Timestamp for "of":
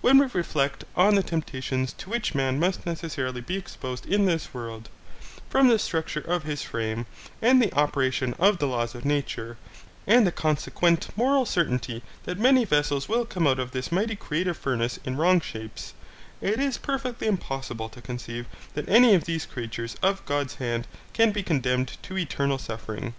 6.22-6.44, 8.38-8.56, 8.94-9.04, 13.58-13.72, 19.14-19.24, 20.02-20.24